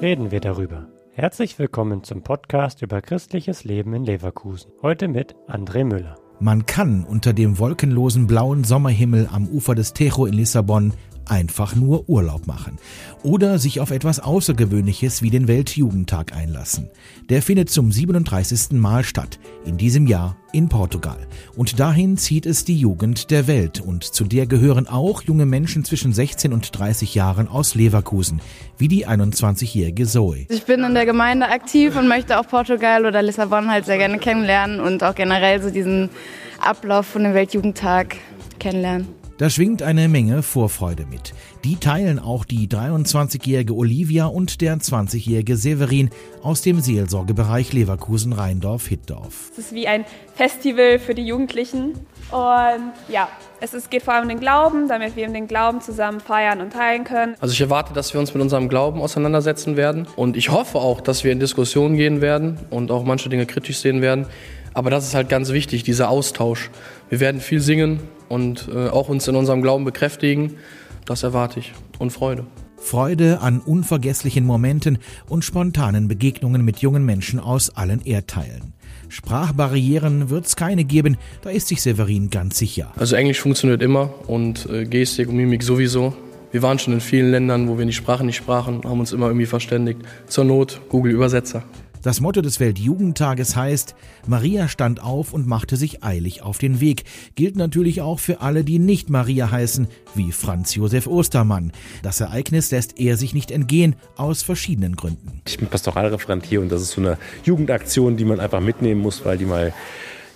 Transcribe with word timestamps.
reden 0.00 0.30
wir 0.30 0.40
darüber. 0.40 0.88
Herzlich 1.12 1.58
willkommen 1.58 2.04
zum 2.04 2.22
Podcast 2.22 2.82
über 2.82 3.00
christliches 3.00 3.64
Leben 3.64 3.94
in 3.94 4.04
Leverkusen. 4.04 4.70
Heute 4.82 5.08
mit 5.08 5.34
André 5.48 5.84
Müller. 5.84 6.16
Man 6.38 6.66
kann 6.66 7.04
unter 7.04 7.32
dem 7.32 7.58
wolkenlosen 7.58 8.26
blauen 8.26 8.64
Sommerhimmel 8.64 9.28
am 9.32 9.48
Ufer 9.48 9.74
des 9.74 9.94
Tejo 9.94 10.26
in 10.26 10.34
Lissabon 10.34 10.92
einfach 11.26 11.74
nur 11.74 12.08
Urlaub 12.08 12.46
machen 12.46 12.78
oder 13.22 13.58
sich 13.58 13.80
auf 13.80 13.90
etwas 13.90 14.20
Außergewöhnliches 14.20 15.22
wie 15.22 15.30
den 15.30 15.48
Weltjugendtag 15.48 16.34
einlassen. 16.34 16.90
Der 17.28 17.42
findet 17.42 17.70
zum 17.70 17.90
37. 17.90 18.72
Mal 18.72 19.04
statt, 19.04 19.38
in 19.64 19.76
diesem 19.76 20.06
Jahr 20.06 20.36
in 20.52 20.68
Portugal. 20.68 21.18
Und 21.56 21.80
dahin 21.80 22.16
zieht 22.16 22.46
es 22.46 22.64
die 22.64 22.78
Jugend 22.78 23.30
der 23.30 23.46
Welt 23.46 23.80
und 23.80 24.04
zu 24.04 24.24
der 24.24 24.46
gehören 24.46 24.86
auch 24.86 25.22
junge 25.22 25.44
Menschen 25.44 25.84
zwischen 25.84 26.12
16 26.12 26.52
und 26.52 26.78
30 26.78 27.14
Jahren 27.14 27.48
aus 27.48 27.74
Leverkusen, 27.74 28.40
wie 28.78 28.88
die 28.88 29.06
21-jährige 29.06 30.06
Zoe. 30.06 30.46
Ich 30.48 30.64
bin 30.64 30.82
in 30.84 30.94
der 30.94 31.04
Gemeinde 31.04 31.48
aktiv 31.48 31.96
und 31.96 32.08
möchte 32.08 32.38
auch 32.38 32.46
Portugal 32.46 33.04
oder 33.04 33.22
Lissabon 33.22 33.70
halt 33.70 33.84
sehr 33.86 33.98
gerne 33.98 34.18
kennenlernen 34.18 34.80
und 34.80 35.02
auch 35.02 35.14
generell 35.14 35.62
so 35.62 35.70
diesen 35.70 36.08
Ablauf 36.60 37.06
von 37.06 37.24
dem 37.24 37.34
Weltjugendtag 37.34 38.16
kennenlernen. 38.58 39.25
Da 39.38 39.50
schwingt 39.50 39.82
eine 39.82 40.08
Menge 40.08 40.42
Vorfreude 40.42 41.04
mit. 41.04 41.34
Die 41.62 41.76
teilen 41.76 42.18
auch 42.18 42.46
die 42.46 42.68
23-jährige 42.68 43.74
Olivia 43.74 44.24
und 44.24 44.62
der 44.62 44.78
20-jährige 44.78 45.58
Severin 45.58 46.08
aus 46.42 46.62
dem 46.62 46.80
Seelsorgebereich 46.80 47.74
Leverkusen-Rheindorf-Hittdorf. 47.74 49.50
Es 49.52 49.58
ist 49.58 49.74
wie 49.74 49.88
ein 49.88 50.06
Festival 50.34 50.98
für 50.98 51.14
die 51.14 51.26
Jugendlichen. 51.26 51.92
Und 52.30 52.92
ja, 53.08 53.28
es 53.60 53.74
ist, 53.74 53.90
geht 53.90 54.04
vor 54.04 54.14
allem 54.14 54.22
um 54.22 54.28
den 54.30 54.40
Glauben, 54.40 54.88
damit 54.88 55.16
wir 55.16 55.28
den 55.28 55.46
Glauben 55.46 55.82
zusammen 55.82 56.20
feiern 56.20 56.62
und 56.62 56.72
teilen 56.72 57.04
können. 57.04 57.34
Also 57.38 57.52
ich 57.52 57.60
erwarte, 57.60 57.92
dass 57.92 58.14
wir 58.14 58.20
uns 58.20 58.32
mit 58.32 58.42
unserem 58.42 58.70
Glauben 58.70 59.02
auseinandersetzen 59.02 59.76
werden. 59.76 60.08
Und 60.16 60.38
ich 60.38 60.50
hoffe 60.50 60.78
auch, 60.78 61.02
dass 61.02 61.24
wir 61.24 61.32
in 61.32 61.40
Diskussionen 61.40 61.96
gehen 61.96 62.22
werden 62.22 62.58
und 62.70 62.90
auch 62.90 63.04
manche 63.04 63.28
Dinge 63.28 63.44
kritisch 63.44 63.80
sehen 63.80 64.00
werden. 64.00 64.24
Aber 64.76 64.90
das 64.90 65.06
ist 65.06 65.14
halt 65.14 65.30
ganz 65.30 65.52
wichtig, 65.52 65.84
dieser 65.84 66.10
Austausch. 66.10 66.70
Wir 67.08 67.20
werden 67.20 67.40
viel 67.40 67.60
singen 67.60 68.00
und 68.28 68.68
äh, 68.72 68.88
auch 68.88 69.08
uns 69.08 69.28
in 69.28 69.36
unserem 69.36 69.62
Glauben 69.62 69.84
bekräftigen. 69.84 70.54
Das 71.04 71.22
erwarte 71.22 71.60
ich 71.60 71.72
und 71.98 72.10
Freude. 72.10 72.44
Freude 72.78 73.40
an 73.40 73.60
unvergesslichen 73.60 74.44
Momenten 74.44 74.98
und 75.28 75.44
spontanen 75.44 76.08
Begegnungen 76.08 76.64
mit 76.64 76.78
jungen 76.78 77.04
Menschen 77.04 77.40
aus 77.40 77.70
allen 77.70 78.04
Erdteilen. 78.04 78.74
Sprachbarrieren 79.08 80.30
wird 80.30 80.46
es 80.46 80.56
keine 80.56 80.84
geben, 80.84 81.16
da 81.42 81.50
ist 81.50 81.68
sich 81.68 81.80
Severin 81.80 82.28
ganz 82.30 82.58
sicher. 82.58 82.92
Also 82.96 83.14
Englisch 83.14 83.40
funktioniert 83.40 83.82
immer 83.82 84.10
und 84.26 84.68
äh, 84.68 84.84
Gestik 84.84 85.28
und 85.28 85.36
Mimik 85.36 85.62
sowieso. 85.62 86.14
Wir 86.50 86.62
waren 86.62 86.78
schon 86.78 86.94
in 86.94 87.00
vielen 87.00 87.30
Ländern, 87.30 87.68
wo 87.68 87.78
wir 87.78 87.86
die 87.86 87.92
Sprache 87.92 88.24
nicht 88.24 88.36
sprachen, 88.36 88.82
haben 88.84 89.00
uns 89.00 89.12
immer 89.12 89.26
irgendwie 89.26 89.46
verständigt. 89.46 90.00
Zur 90.26 90.44
Not 90.44 90.80
Google 90.88 91.12
Übersetzer. 91.12 91.64
Das 92.06 92.20
Motto 92.20 92.40
des 92.40 92.60
Weltjugendtages 92.60 93.56
heißt, 93.56 93.96
Maria 94.28 94.68
stand 94.68 95.02
auf 95.02 95.32
und 95.32 95.48
machte 95.48 95.74
sich 95.74 96.04
eilig 96.04 96.40
auf 96.40 96.58
den 96.58 96.80
Weg. 96.80 97.02
Gilt 97.34 97.56
natürlich 97.56 98.00
auch 98.00 98.20
für 98.20 98.40
alle, 98.42 98.62
die 98.62 98.78
nicht 98.78 99.10
Maria 99.10 99.50
heißen, 99.50 99.88
wie 100.14 100.30
Franz 100.30 100.76
Josef 100.76 101.08
Ostermann. 101.08 101.72
Das 102.04 102.20
Ereignis 102.20 102.70
lässt 102.70 103.00
er 103.00 103.16
sich 103.16 103.34
nicht 103.34 103.50
entgehen, 103.50 103.96
aus 104.14 104.44
verschiedenen 104.44 104.94
Gründen. 104.94 105.42
Ich 105.48 105.58
bin 105.58 105.66
Pastoralreferent 105.66 106.46
hier 106.46 106.60
und 106.60 106.70
das 106.70 106.80
ist 106.80 106.92
so 106.92 107.00
eine 107.00 107.18
Jugendaktion, 107.42 108.16
die 108.16 108.24
man 108.24 108.38
einfach 108.38 108.60
mitnehmen 108.60 109.00
muss, 109.00 109.24
weil 109.24 109.36
die 109.36 109.44
mal 109.44 109.74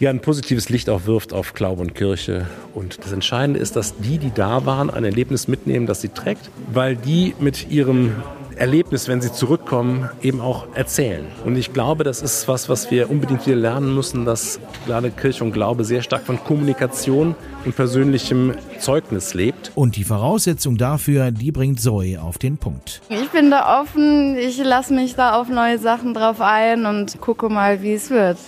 ja 0.00 0.08
ein 0.08 0.20
positives 0.20 0.70
Licht 0.70 0.88
auch 0.88 1.04
wirft 1.04 1.34
auf 1.34 1.52
Glaube 1.52 1.82
und 1.82 1.94
Kirche. 1.94 2.46
Und 2.74 3.04
das 3.04 3.12
Entscheidende 3.12 3.60
ist, 3.60 3.76
dass 3.76 3.94
die, 3.98 4.16
die 4.16 4.32
da 4.32 4.64
waren, 4.64 4.88
ein 4.88 5.04
Erlebnis 5.04 5.48
mitnehmen, 5.48 5.84
das 5.84 6.00
sie 6.00 6.08
trägt, 6.08 6.48
weil 6.72 6.96
die 6.96 7.34
mit 7.38 7.70
ihrem 7.70 8.14
Erlebnis, 8.58 9.08
wenn 9.08 9.20
sie 9.20 9.32
zurückkommen, 9.32 10.10
eben 10.20 10.40
auch 10.40 10.66
erzählen. 10.74 11.26
Und 11.44 11.56
ich 11.56 11.72
glaube, 11.72 12.04
das 12.04 12.22
ist 12.22 12.48
was, 12.48 12.68
was 12.68 12.90
wir 12.90 13.10
unbedingt 13.10 13.46
wieder 13.46 13.56
lernen 13.56 13.94
müssen, 13.94 14.24
dass 14.24 14.60
gerade 14.86 15.10
Kirche 15.10 15.44
und 15.44 15.52
Glaube 15.52 15.84
sehr 15.84 16.02
stark 16.02 16.26
von 16.26 16.42
Kommunikation 16.42 17.34
und 17.64 17.76
persönlichem 17.76 18.54
Zeugnis 18.78 19.34
lebt. 19.34 19.72
Und 19.74 19.96
die 19.96 20.04
Voraussetzung 20.04 20.76
dafür, 20.76 21.30
die 21.30 21.52
bringt 21.52 21.80
Zoe 21.80 22.20
auf 22.20 22.38
den 22.38 22.58
Punkt. 22.58 23.00
Ich 23.08 23.28
bin 23.30 23.50
da 23.50 23.80
offen, 23.80 24.36
ich 24.36 24.58
lasse 24.62 24.92
mich 24.92 25.14
da 25.14 25.40
auf 25.40 25.48
neue 25.48 25.78
Sachen 25.78 26.14
drauf 26.14 26.40
ein 26.40 26.86
und 26.86 27.20
gucke 27.20 27.48
mal, 27.48 27.82
wie 27.82 27.94
es 27.94 28.10
wird. 28.10 28.38